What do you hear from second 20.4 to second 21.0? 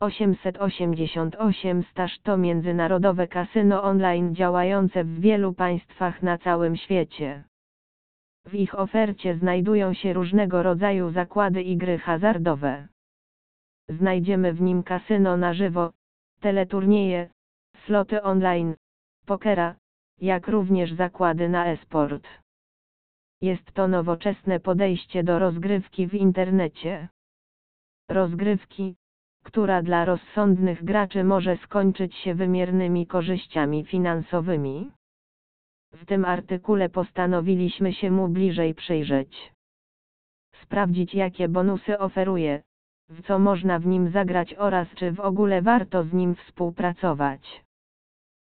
również